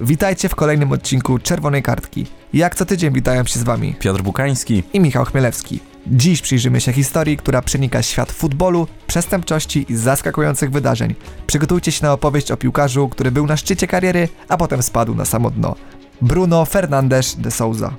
Witajcie 0.00 0.48
w 0.48 0.54
kolejnym 0.54 0.92
odcinku 0.92 1.38
Czerwonej 1.38 1.82
Kartki. 1.82 2.26
Jak 2.52 2.74
co 2.74 2.86
tydzień 2.86 3.12
witają 3.12 3.44
się 3.44 3.60
z 3.60 3.62
Wami 3.62 3.94
Piotr 3.94 4.22
Bukański 4.22 4.82
i 4.92 5.00
Michał 5.00 5.24
Chmielewski. 5.24 5.80
Dziś 6.06 6.42
przyjrzymy 6.42 6.80
się 6.80 6.92
historii, 6.92 7.36
która 7.36 7.62
przenika 7.62 8.02
świat 8.02 8.32
futbolu, 8.32 8.86
przestępczości 9.06 9.86
i 9.88 9.96
zaskakujących 9.96 10.70
wydarzeń. 10.70 11.14
Przygotujcie 11.46 11.92
się 11.92 12.06
na 12.06 12.12
opowieść 12.12 12.50
o 12.50 12.56
piłkarzu, 12.56 13.08
który 13.08 13.30
był 13.30 13.46
na 13.46 13.56
szczycie 13.56 13.86
kariery, 13.86 14.28
a 14.48 14.56
potem 14.56 14.82
spadł 14.82 15.14
na 15.14 15.24
samo 15.24 15.50
dno. 15.50 15.74
Bruno 16.22 16.64
Fernandes 16.64 17.36
de 17.36 17.50
Souza. 17.50 17.96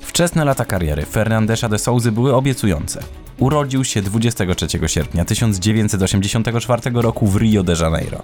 Wczesne 0.00 0.44
lata 0.44 0.64
kariery 0.64 1.06
Fernandesza 1.06 1.68
de 1.68 1.78
Souzy 1.78 2.12
były 2.12 2.34
obiecujące. 2.34 3.02
Urodził 3.38 3.84
się 3.84 4.02
23 4.02 4.66
sierpnia 4.86 5.24
1984 5.24 6.82
roku 6.94 7.26
w 7.26 7.36
Rio 7.36 7.62
de 7.62 7.74
Janeiro, 7.80 8.22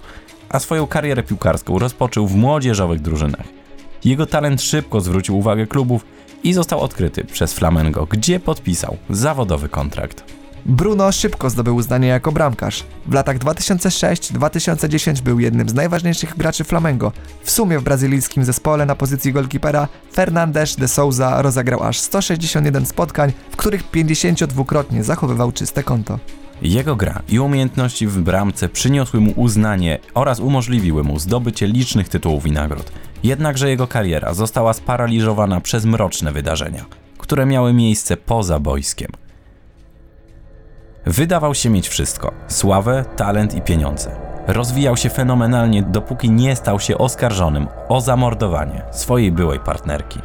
a 0.51 0.59
swoją 0.59 0.87
karierę 0.87 1.23
piłkarską 1.23 1.79
rozpoczął 1.79 2.27
w 2.27 2.35
młodzieżowych 2.35 3.01
drużynach. 3.01 3.45
Jego 4.05 4.25
talent 4.25 4.61
szybko 4.61 5.01
zwrócił 5.01 5.37
uwagę 5.37 5.67
klubów 5.67 6.05
i 6.43 6.53
został 6.53 6.79
odkryty 6.79 7.23
przez 7.23 7.53
Flamengo, 7.53 8.05
gdzie 8.05 8.39
podpisał 8.39 8.97
zawodowy 9.09 9.69
kontrakt. 9.69 10.23
Bruno 10.65 11.11
szybko 11.11 11.49
zdobył 11.49 11.75
uznanie 11.75 12.07
jako 12.07 12.31
bramkarz. 12.31 12.83
W 13.05 13.13
latach 13.13 13.37
2006-2010 13.37 15.21
był 15.21 15.39
jednym 15.39 15.69
z 15.69 15.73
najważniejszych 15.73 16.37
graczy 16.37 16.63
Flamengo. 16.63 17.11
W 17.43 17.51
sumie 17.51 17.79
w 17.79 17.83
brazylijskim 17.83 18.45
zespole 18.45 18.85
na 18.85 18.95
pozycji 18.95 19.33
golkipera 19.33 19.87
Fernandes 20.13 20.75
de 20.75 20.87
Souza 20.87 21.41
rozegrał 21.41 21.83
aż 21.83 21.99
161 21.99 22.85
spotkań, 22.85 23.31
w 23.51 23.55
których 23.55 23.91
52-krotnie 23.91 25.03
zachowywał 25.03 25.51
czyste 25.51 25.83
konto. 25.83 26.19
Jego 26.61 26.95
gra 26.95 27.21
i 27.29 27.39
umiejętności 27.39 28.07
w 28.07 28.19
bramce 28.19 28.69
przyniosły 28.69 29.19
mu 29.19 29.31
uznanie 29.35 29.99
oraz 30.13 30.39
umożliwiły 30.39 31.03
mu 31.03 31.19
zdobycie 31.19 31.67
licznych 31.67 32.09
tytułów 32.09 32.47
i 32.47 32.51
nagród. 32.51 32.91
Jednakże 33.23 33.69
jego 33.69 33.87
kariera 33.87 34.33
została 34.33 34.73
sparaliżowana 34.73 35.61
przez 35.61 35.85
mroczne 35.85 36.31
wydarzenia, 36.31 36.85
które 37.17 37.45
miały 37.45 37.73
miejsce 37.73 38.17
poza 38.17 38.59
boiskiem. 38.59 39.11
Wydawał 41.05 41.55
się 41.55 41.69
mieć 41.69 41.89
wszystko: 41.89 42.33
sławę, 42.47 43.05
talent 43.15 43.55
i 43.55 43.61
pieniądze. 43.61 44.11
Rozwijał 44.47 44.97
się 44.97 45.09
fenomenalnie, 45.09 45.83
dopóki 45.83 46.31
nie 46.31 46.55
stał 46.55 46.79
się 46.79 46.97
oskarżonym 46.97 47.67
o 47.89 48.01
zamordowanie 48.01 48.81
swojej 48.91 49.31
byłej 49.31 49.59
partnerki. 49.59 50.19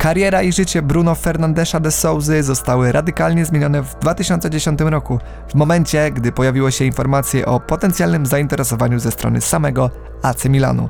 Kariera 0.00 0.42
i 0.42 0.52
życie 0.52 0.82
Bruno 0.82 1.14
Fernandesza 1.14 1.80
de 1.80 1.90
Souzy 1.90 2.42
zostały 2.42 2.92
radykalnie 2.92 3.44
zmienione 3.44 3.82
w 3.82 3.98
2010 3.98 4.80
roku, 4.80 5.18
w 5.48 5.54
momencie, 5.54 6.10
gdy 6.10 6.32
pojawiły 6.32 6.72
się 6.72 6.84
informacje 6.84 7.46
o 7.46 7.60
potencjalnym 7.60 8.26
zainteresowaniu 8.26 8.98
ze 8.98 9.10
strony 9.10 9.40
samego 9.40 9.90
AC 10.22 10.44
Milanu. 10.44 10.88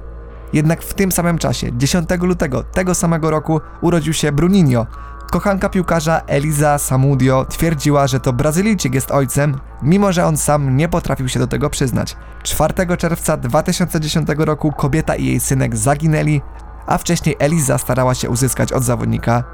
Jednak 0.53 0.83
w 0.83 0.95
tym 0.95 1.13
samym 1.13 1.39
czasie, 1.39 1.71
10 1.73 2.11
lutego 2.21 2.63
tego 2.63 2.95
samego 2.95 3.31
roku, 3.31 3.61
urodził 3.81 4.13
się 4.13 4.33
Bruninho. 4.33 4.87
Kochanka 5.31 5.69
piłkarza 5.69 6.23
Eliza 6.27 6.79
Samudio 6.79 7.45
twierdziła, 7.45 8.07
że 8.07 8.21
to 8.21 8.33
Brazylijczyk 8.33 8.95
jest 8.95 9.11
ojcem, 9.11 9.61
mimo 9.83 10.13
że 10.13 10.27
on 10.27 10.37
sam 10.37 10.77
nie 10.77 10.89
potrafił 10.89 11.29
się 11.29 11.39
do 11.39 11.47
tego 11.47 11.71
przyznać. 11.71 12.17
4 12.43 12.97
czerwca 12.99 13.37
2010 13.37 14.29
roku 14.39 14.73
kobieta 14.73 15.17
i 15.17 15.27
jej 15.27 15.41
synek 15.41 15.77
zaginęli, 15.77 16.41
a 16.87 16.99
wcześniej 16.99 17.37
Eliza 17.39 17.79
starała 17.79 18.15
się 18.15 18.31
uzyskać 18.31 18.73
od 18.73 18.83
zawodnika 18.83 19.45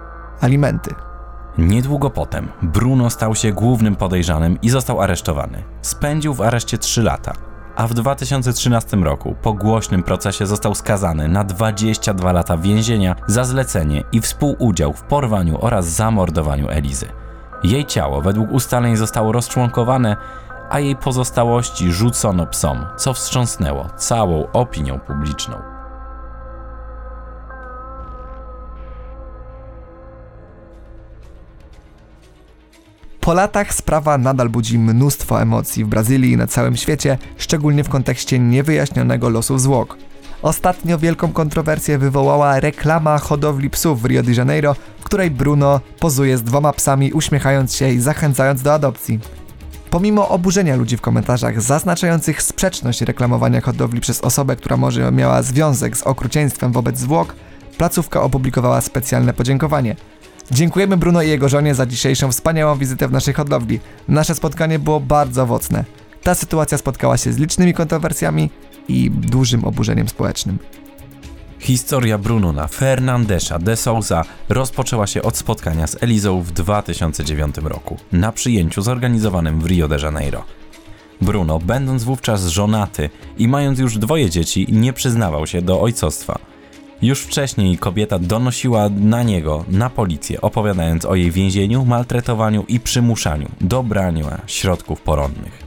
alimenty. 0.41 0.95
Niedługo 1.59 2.11
potem 2.11 2.49
Bruno 2.63 3.11
stał 3.11 3.35
się 3.35 3.53
głównym 3.53 3.97
podejrzanym 3.97 4.59
i 4.63 4.71
został 4.71 5.01
aresztowany. 5.01 5.63
Spędził 5.83 6.35
w 6.35 6.41
areszcie 6.41 6.79
3 6.79 7.03
lata, 7.03 7.33
a 7.77 7.87
w 7.87 7.95
2013 7.95 8.97
roku 8.97 9.35
po 9.43 9.53
głośnym 9.53 10.03
procesie 10.03 10.47
został 10.47 10.75
skazany 10.75 11.29
na 11.29 11.45
22 11.45 12.33
lata 12.33 12.57
więzienia 12.57 13.17
za 13.27 13.45
zlecenie 13.45 14.05
i 14.13 14.21
współudział 14.21 14.93
w 14.93 15.03
porwaniu 15.03 15.59
oraz 15.61 15.87
zamordowaniu 15.87 16.69
Elizy. 16.69 17.07
Jej 17.65 17.85
ciało 17.85 18.21
według 18.21 18.53
ustaleń 18.53 18.97
zostało 18.97 19.33
rozczłonkowane, 19.33 20.17
a 20.71 20.81
jej 20.81 20.97
pozostałości 20.97 21.93
rzucono 21.93 22.47
psom, 22.47 22.87
co 22.97 23.13
wstrząsnęło 23.13 23.87
całą 23.97 24.53
opinią 24.53 24.99
publiczną. 24.99 25.76
Po 33.27 33.35
latach 33.35 33.75
sprawa 33.75 34.19
nadal 34.19 34.49
budzi 34.49 34.79
mnóstwo 34.79 35.43
emocji 35.43 35.85
w 35.85 35.89
Brazylii 35.89 36.33
i 36.33 36.37
na 36.37 36.47
całym 36.47 36.77
świecie, 36.77 37.19
szczególnie 37.37 37.85
w 37.85 37.89
kontekście 37.89 38.39
niewyjaśnionego 38.39 39.29
losu 39.29 39.59
zwłok. 39.59 39.97
Ostatnio 40.43 40.99
wielką 40.99 41.33
kontrowersję 41.33 41.99
wywołała 41.99 42.61
reklama 42.61 43.19
hodowli 43.19 43.71
psów 43.71 44.03
w 44.03 44.05
Rio 44.05 44.23
de 44.23 44.33
Janeiro, 44.33 44.75
w 45.01 45.05
której 45.05 45.31
Bruno 45.31 45.81
pozuje 46.01 46.39
z 46.39 46.43
dwoma 46.43 46.73
psami, 46.73 47.13
uśmiechając 47.13 47.75
się 47.75 47.89
i 47.89 48.01
zachęcając 48.01 48.63
do 48.63 48.75
adopcji. 48.75 49.21
Pomimo 49.91 50.29
oburzenia 50.29 50.77
ludzi 50.77 50.97
w 50.97 51.01
komentarzach 51.01 51.63
zaznaczających 51.63 52.43
sprzeczność 52.43 53.01
reklamowania 53.01 53.61
hodowli 53.61 54.01
przez 54.01 54.21
osobę, 54.21 54.57
która 54.57 54.77
może 54.77 55.13
miała 55.13 55.43
związek 55.43 55.97
z 55.97 56.03
okrucieństwem 56.03 56.73
wobec 56.73 56.99
zwłok, 56.99 57.35
placówka 57.79 58.23
opublikowała 58.23 58.81
specjalne 58.81 59.33
podziękowanie– 59.33 59.97
Dziękujemy 60.51 60.97
Bruno 60.97 61.23
i 61.23 61.29
jego 61.29 61.49
żonie 61.49 61.75
za 61.75 61.87
dzisiejszą 61.87 62.33
wspaniałą 62.33 62.79
wizytę 62.79 63.09
w 63.09 63.13
naszej 63.13 63.35
hodowli. 63.35 63.81
Nasze 64.09 64.35
spotkanie 64.35 64.79
było 64.79 65.01
bardzo 65.01 65.43
owocne. 65.43 65.85
Ta 66.23 66.35
sytuacja 66.35 66.79
spotkała 66.79 67.17
się 67.17 67.33
z 67.33 67.39
licznymi 67.39 67.75
kontrowersjami 67.75 68.51
i 68.89 69.11
dużym 69.11 69.65
oburzeniem 69.65 70.09
społecznym. 70.09 70.59
Historia 71.59 72.19
Brunona 72.19 72.67
Fernandesza 72.69 73.59
de 73.59 73.77
Souza 73.77 74.25
rozpoczęła 74.49 75.07
się 75.07 75.23
od 75.23 75.37
spotkania 75.37 75.87
z 75.87 76.03
Elizą 76.03 76.43
w 76.43 76.53
2009 76.53 77.57
roku 77.63 77.97
na 78.13 78.33
przyjęciu 78.33 78.83
zorganizowanym 78.83 79.61
w 79.61 79.67
Rio 79.67 79.89
de 79.89 79.99
Janeiro. 79.99 80.45
Bruno, 81.21 81.59
będąc 81.59 82.05
wówczas 82.05 82.47
żonaty 82.47 83.11
i 83.39 83.49
mając 83.49 83.79
już 83.79 83.99
dwoje 83.99 84.31
dzieci, 84.31 84.67
nie 84.73 84.93
przyznawał 84.93 85.47
się 85.47 85.63
do 85.63 85.81
ojcostwa– 85.81 86.39
już 87.03 87.21
wcześniej 87.21 87.79
kobieta 87.79 88.19
donosiła 88.19 88.89
na 88.89 89.23
niego 89.23 89.65
na 89.69 89.91
policję, 89.91 90.41
opowiadając 90.41 91.05
o 91.05 91.15
jej 91.15 91.31
więzieniu, 91.31 91.85
maltretowaniu 91.85 92.65
i 92.69 92.81
przymuszaniu 92.81 93.49
do 93.61 93.83
brania 93.83 94.41
środków 94.47 95.01
poronnych. 95.01 95.67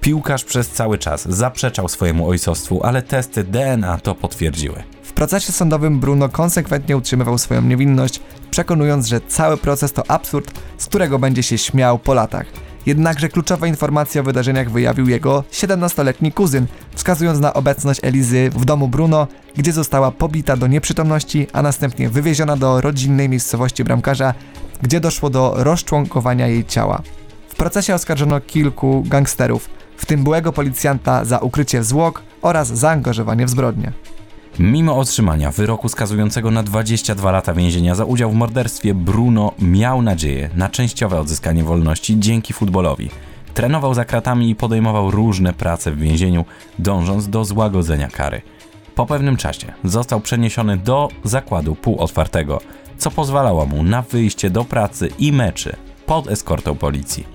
Piłkarz 0.00 0.44
przez 0.44 0.68
cały 0.70 0.98
czas 0.98 1.28
zaprzeczał 1.28 1.88
swojemu 1.88 2.28
ojcostwu, 2.28 2.84
ale 2.84 3.02
testy 3.02 3.44
DNA 3.44 3.98
to 3.98 4.14
potwierdziły. 4.14 4.82
W 5.02 5.12
procesie 5.12 5.52
sądowym 5.52 6.00
Bruno 6.00 6.28
konsekwentnie 6.28 6.96
utrzymywał 6.96 7.38
swoją 7.38 7.62
niewinność, 7.62 8.20
przekonując, 8.50 9.06
że 9.06 9.20
cały 9.20 9.56
proces 9.56 9.92
to 9.92 10.10
absurd, 10.10 10.52
z 10.78 10.86
którego 10.86 11.18
będzie 11.18 11.42
się 11.42 11.58
śmiał 11.58 11.98
po 11.98 12.14
latach. 12.14 12.46
Jednakże 12.88 13.28
kluczowe 13.28 13.68
informacje 13.68 14.20
o 14.20 14.24
wydarzeniach 14.24 14.70
wyjawił 14.70 15.08
jego 15.08 15.44
17-letni 15.52 16.32
kuzyn, 16.32 16.66
wskazując 16.94 17.40
na 17.40 17.54
obecność 17.54 18.00
Elizy 18.02 18.50
w 18.50 18.64
domu 18.64 18.88
Bruno, 18.88 19.26
gdzie 19.56 19.72
została 19.72 20.10
pobita 20.10 20.56
do 20.56 20.66
nieprzytomności, 20.66 21.46
a 21.52 21.62
następnie 21.62 22.08
wywieziona 22.08 22.56
do 22.56 22.80
rodzinnej 22.80 23.28
miejscowości 23.28 23.84
bramkarza, 23.84 24.34
gdzie 24.82 25.00
doszło 25.00 25.30
do 25.30 25.54
rozczłonkowania 25.56 26.46
jej 26.46 26.64
ciała. 26.64 27.02
W 27.48 27.54
procesie 27.54 27.94
oskarżono 27.94 28.40
kilku 28.40 29.04
gangsterów, 29.06 29.68
w 29.96 30.06
tym 30.06 30.24
byłego 30.24 30.52
policjanta 30.52 31.24
za 31.24 31.38
ukrycie 31.38 31.84
zwłok 31.84 32.22
oraz 32.42 32.68
zaangażowanie 32.68 33.46
w 33.46 33.50
zbrodnię. 33.50 33.92
Mimo 34.58 34.96
otrzymania 34.96 35.50
wyroku 35.50 35.88
skazującego 35.88 36.50
na 36.50 36.62
22 36.62 37.30
lata 37.30 37.54
więzienia 37.54 37.94
za 37.94 38.04
udział 38.04 38.30
w 38.30 38.34
morderstwie, 38.34 38.94
Bruno 38.94 39.52
miał 39.58 40.02
nadzieję 40.02 40.50
na 40.54 40.68
częściowe 40.68 41.20
odzyskanie 41.20 41.64
wolności 41.64 42.18
dzięki 42.18 42.52
futbolowi. 42.52 43.10
Trenował 43.54 43.94
za 43.94 44.04
kratami 44.04 44.50
i 44.50 44.54
podejmował 44.54 45.10
różne 45.10 45.52
prace 45.52 45.92
w 45.92 45.98
więzieniu, 45.98 46.44
dążąc 46.78 47.28
do 47.28 47.44
złagodzenia 47.44 48.08
kary. 48.08 48.42
Po 48.94 49.06
pewnym 49.06 49.36
czasie 49.36 49.72
został 49.84 50.20
przeniesiony 50.20 50.76
do 50.76 51.08
zakładu 51.24 51.74
półotwartego, 51.74 52.60
co 52.98 53.10
pozwalało 53.10 53.66
mu 53.66 53.82
na 53.82 54.02
wyjście 54.02 54.50
do 54.50 54.64
pracy 54.64 55.08
i 55.18 55.32
meczy 55.32 55.76
pod 56.06 56.28
eskortą 56.28 56.74
policji. 56.74 57.26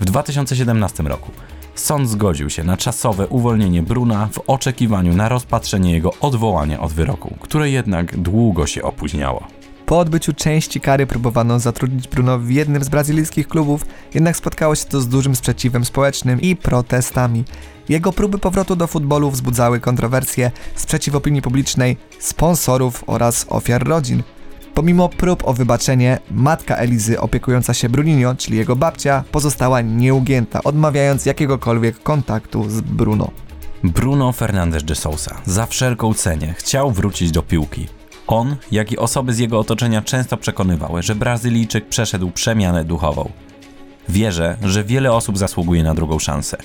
W 0.00 0.04
2017 0.04 1.02
roku 1.02 1.30
Sąd 1.74 2.08
zgodził 2.08 2.50
się 2.50 2.64
na 2.64 2.76
czasowe 2.76 3.26
uwolnienie 3.26 3.82
Bruna 3.82 4.28
w 4.32 4.40
oczekiwaniu 4.46 5.14
na 5.14 5.28
rozpatrzenie 5.28 5.92
jego 5.92 6.12
odwołania 6.20 6.80
od 6.80 6.92
wyroku, 6.92 7.36
które 7.40 7.70
jednak 7.70 8.16
długo 8.16 8.66
się 8.66 8.82
opóźniało. 8.82 9.46
Po 9.86 9.98
odbyciu 9.98 10.32
części 10.32 10.80
kary 10.80 11.06
próbowano 11.06 11.58
zatrudnić 11.58 12.08
Bruno 12.08 12.38
w 12.38 12.50
jednym 12.50 12.84
z 12.84 12.88
brazylijskich 12.88 13.48
klubów, 13.48 13.86
jednak 14.14 14.36
spotkało 14.36 14.74
się 14.74 14.84
to 14.84 15.00
z 15.00 15.08
dużym 15.08 15.36
sprzeciwem 15.36 15.84
społecznym 15.84 16.40
i 16.40 16.56
protestami. 16.56 17.44
Jego 17.88 18.12
próby 18.12 18.38
powrotu 18.38 18.76
do 18.76 18.86
futbolu 18.86 19.30
wzbudzały 19.30 19.80
kontrowersje, 19.80 20.50
sprzeciw 20.74 21.14
opinii 21.14 21.42
publicznej, 21.42 21.96
sponsorów 22.18 23.04
oraz 23.06 23.46
ofiar 23.48 23.88
rodzin. 23.88 24.22
Pomimo 24.74 25.08
prób 25.08 25.48
o 25.48 25.54
wybaczenie, 25.54 26.18
matka 26.30 26.76
Elizy 26.76 27.20
opiekująca 27.20 27.74
się 27.74 27.88
Bruninho, 27.88 28.34
czyli 28.34 28.58
jego 28.58 28.76
babcia, 28.76 29.24
pozostała 29.32 29.80
nieugięta, 29.80 30.62
odmawiając 30.62 31.26
jakiegokolwiek 31.26 32.02
kontaktu 32.02 32.70
z 32.70 32.80
Bruno. 32.80 33.30
Bruno 33.84 34.32
Fernandes 34.32 34.84
de 34.84 34.94
Sousa 34.94 35.40
za 35.46 35.66
wszelką 35.66 36.14
cenę 36.14 36.54
chciał 36.54 36.90
wrócić 36.90 37.30
do 37.30 37.42
piłki. 37.42 37.86
On, 38.26 38.56
jak 38.72 38.92
i 38.92 38.98
osoby 38.98 39.34
z 39.34 39.38
jego 39.38 39.58
otoczenia 39.58 40.02
często 40.02 40.36
przekonywały, 40.36 41.02
że 41.02 41.14
Brazylijczyk 41.14 41.88
przeszedł 41.88 42.30
przemianę 42.30 42.84
duchową. 42.84 43.30
Wierzę, 44.08 44.56
że 44.62 44.84
wiele 44.84 45.12
osób 45.12 45.38
zasługuje 45.38 45.82
na 45.82 45.94
drugą 45.94 46.18
szansę. 46.18 46.56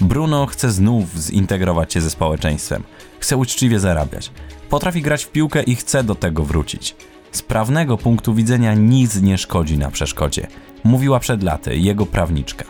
Bruno 0.00 0.46
chce 0.46 0.70
znów 0.70 1.16
zintegrować 1.16 1.92
się 1.92 2.00
ze 2.00 2.10
społeczeństwem. 2.10 2.82
Chce 3.20 3.36
uczciwie 3.36 3.80
zarabiać. 3.80 4.30
Potrafi 4.70 5.02
grać 5.02 5.24
w 5.24 5.30
piłkę 5.30 5.62
i 5.62 5.76
chce 5.76 6.04
do 6.04 6.14
tego 6.14 6.44
wrócić. 6.44 6.96
Z 7.32 7.42
prawnego 7.42 7.96
punktu 7.96 8.34
widzenia 8.34 8.74
nic 8.74 9.22
nie 9.22 9.38
szkodzi 9.38 9.78
na 9.78 9.90
przeszkodzie, 9.90 10.46
mówiła 10.84 11.20
przed 11.20 11.42
laty 11.42 11.76
jego 11.76 12.06
prawniczka. 12.06 12.64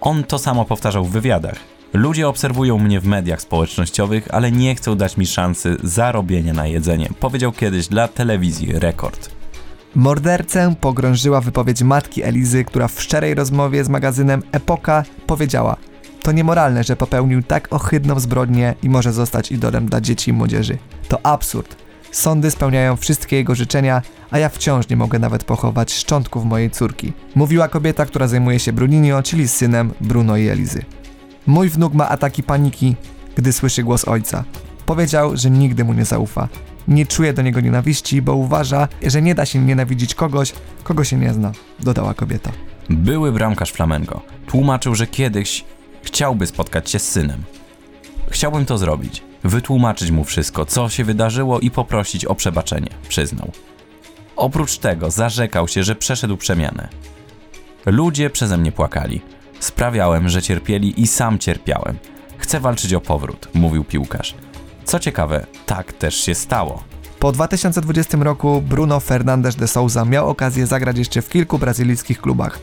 On 0.00 0.24
to 0.24 0.38
samo 0.38 0.64
powtarzał 0.64 1.04
w 1.04 1.10
wywiadach. 1.10 1.56
Ludzie 1.92 2.28
obserwują 2.28 2.78
mnie 2.78 3.00
w 3.00 3.06
mediach 3.06 3.42
społecznościowych, 3.42 4.28
ale 4.30 4.52
nie 4.52 4.74
chcą 4.74 4.96
dać 4.96 5.16
mi 5.16 5.26
szansy 5.26 5.76
zarobienia 5.82 6.52
na 6.52 6.66
jedzenie, 6.66 7.08
powiedział 7.20 7.52
kiedyś 7.52 7.88
dla 7.88 8.08
telewizji 8.08 8.72
Rekord. 8.72 9.30
Mordercę 9.94 10.74
pogrążyła 10.80 11.40
wypowiedź 11.40 11.82
matki 11.82 12.22
Elizy, 12.22 12.64
która 12.64 12.88
w 12.88 13.02
szczerej 13.02 13.34
rozmowie 13.34 13.84
z 13.84 13.88
magazynem 13.88 14.42
Epoka 14.52 15.04
powiedziała: 15.26 15.76
To 16.22 16.32
niemoralne, 16.32 16.84
że 16.84 16.96
popełnił 16.96 17.42
tak 17.42 17.72
ohydną 17.72 18.20
zbrodnię 18.20 18.74
i 18.82 18.88
może 18.88 19.12
zostać 19.12 19.52
idolem 19.52 19.86
dla 19.86 20.00
dzieci 20.00 20.30
i 20.30 20.34
młodzieży. 20.34 20.78
To 21.08 21.26
absurd. 21.26 21.81
Sądy 22.12 22.50
spełniają 22.50 22.96
wszystkie 22.96 23.36
jego 23.36 23.54
życzenia, 23.54 24.02
a 24.30 24.38
ja 24.38 24.48
wciąż 24.48 24.88
nie 24.88 24.96
mogę 24.96 25.18
nawet 25.18 25.44
pochować 25.44 25.92
szczątków 25.92 26.44
mojej 26.44 26.70
córki. 26.70 27.12
Mówiła 27.34 27.68
kobieta, 27.68 28.06
która 28.06 28.28
zajmuje 28.28 28.58
się 28.58 28.72
Bruninho, 28.72 29.22
czyli 29.22 29.48
synem 29.48 29.92
Bruno 30.00 30.36
i 30.36 30.48
Elizy. 30.48 30.82
Mój 31.46 31.68
wnuk 31.68 31.94
ma 31.94 32.08
ataki 32.08 32.42
paniki, 32.42 32.96
gdy 33.36 33.52
słyszy 33.52 33.82
głos 33.82 34.08
ojca. 34.08 34.44
Powiedział, 34.86 35.36
że 35.36 35.50
nigdy 35.50 35.84
mu 35.84 35.92
nie 35.92 36.04
zaufa. 36.04 36.48
Nie 36.88 37.06
czuje 37.06 37.32
do 37.32 37.42
niego 37.42 37.60
nienawiści, 37.60 38.22
bo 38.22 38.34
uważa, 38.34 38.88
że 39.06 39.22
nie 39.22 39.34
da 39.34 39.46
się 39.46 39.58
nienawidzić 39.58 40.14
kogoś, 40.14 40.52
kogo 40.84 41.04
się 41.04 41.16
nie 41.16 41.32
zna, 41.32 41.52
dodała 41.80 42.14
kobieta. 42.14 42.52
Były 42.90 43.32
bramkarz 43.32 43.72
Flamengo 43.72 44.20
tłumaczył, 44.46 44.94
że 44.94 45.06
kiedyś 45.06 45.64
chciałby 46.02 46.46
spotkać 46.46 46.90
się 46.90 46.98
z 46.98 47.08
synem. 47.08 47.42
Chciałbym 48.30 48.66
to 48.66 48.78
zrobić, 48.78 49.22
wytłumaczyć 49.44 50.10
mu 50.10 50.24
wszystko, 50.24 50.66
co 50.66 50.88
się 50.88 51.04
wydarzyło 51.04 51.60
i 51.60 51.70
poprosić 51.70 52.24
o 52.24 52.34
przebaczenie, 52.34 52.90
przyznał. 53.08 53.50
Oprócz 54.36 54.78
tego 54.78 55.10
zarzekał 55.10 55.68
się, 55.68 55.82
że 55.82 55.94
przeszedł 55.94 56.36
przemianę. 56.36 56.88
Ludzie 57.86 58.30
przeze 58.30 58.58
mnie 58.58 58.72
płakali. 58.72 59.20
Sprawiałem, 59.60 60.28
że 60.28 60.42
cierpieli 60.42 61.00
i 61.00 61.06
sam 61.06 61.38
cierpiałem. 61.38 61.98
Chcę 62.38 62.60
walczyć 62.60 62.94
o 62.94 63.00
powrót, 63.00 63.48
mówił 63.54 63.84
piłkarz. 63.84 64.34
Co 64.84 64.98
ciekawe, 64.98 65.46
tak 65.66 65.92
też 65.92 66.14
się 66.14 66.34
stało. 66.34 66.84
Po 67.18 67.32
2020 67.32 68.18
roku 68.20 68.62
Bruno 68.62 69.00
Fernandes 69.00 69.56
de 69.56 69.68
Souza 69.68 70.04
miał 70.04 70.28
okazję 70.28 70.66
zagrać 70.66 70.98
jeszcze 70.98 71.22
w 71.22 71.28
kilku 71.28 71.58
brazylijskich 71.58 72.20
klubach. 72.20 72.58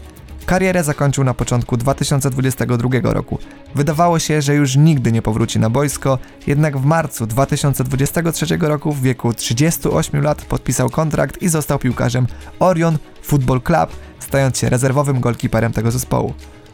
Karierę 0.50 0.84
zakończył 0.84 1.24
na 1.24 1.34
początku 1.34 1.78
2022 1.78 2.90
roku. 3.04 3.40
Wydawało 3.76 4.20
się, 4.20 4.42
że 4.42 4.56
już 4.56 4.76
nigdy 4.76 5.12
nie 5.12 5.22
powróci 5.22 5.60
na 5.60 5.70
boisko, 5.70 6.20
jednak 6.48 6.78
w 6.78 6.86
marcu 6.86 7.28
2023 7.28 8.58
roku 8.62 8.94
w 8.94 9.02
wieku 9.02 9.34
38 9.34 10.24
lat 10.24 10.46
podpisał 10.46 10.90
kontrakt 10.90 11.42
i 11.42 11.50
został 11.50 11.80
piłkarzem 11.80 12.28
Orion 12.60 12.98
Football 13.22 13.62
Club, 13.62 13.90
stając 14.20 14.58
się 14.58 14.70
rezerwowym 14.70 15.20
golkiperem 15.20 15.74
tego 15.74 15.92
zespołu. 15.92 16.34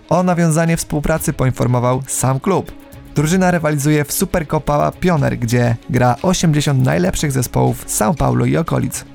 O 0.09 0.23
nawiązanie 0.23 0.77
współpracy 0.77 1.33
poinformował 1.33 2.03
sam 2.07 2.39
klub. 2.39 2.71
Drużyna 3.15 3.51
rywalizuje 3.51 4.05
w 4.05 4.11
Supercopa 4.11 4.91
Pioner, 4.91 5.37
gdzie 5.37 5.75
gra 5.89 6.15
80 6.21 6.85
najlepszych 6.85 7.31
zespołów 7.31 7.85
São 7.85 8.15
Paulo 8.15 8.45
i 8.45 8.57
okolic. 8.57 9.05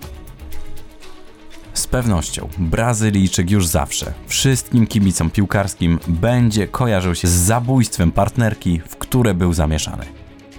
Z 1.74 1.86
pewnością 1.86 2.48
Brazylijczyk 2.58 3.50
już 3.50 3.66
zawsze 3.66 4.12
wszystkim 4.26 4.86
kibicom 4.86 5.30
piłkarskim 5.30 5.98
będzie 6.08 6.68
kojarzył 6.68 7.14
się 7.14 7.28
z 7.28 7.30
zabójstwem 7.30 8.12
partnerki, 8.12 8.80
w 8.88 8.96
które 8.96 9.34
był 9.34 9.52
zamieszany. 9.52 10.04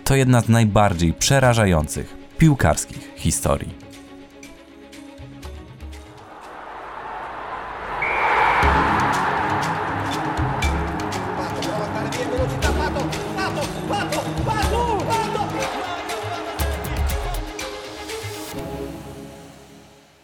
To 0.04 0.16
jedna 0.16 0.42
z 0.42 0.50
najbardziej 0.50 1.14
przerażających 1.14 2.18
piłkarskich 2.38 3.12
historii. 3.16 3.81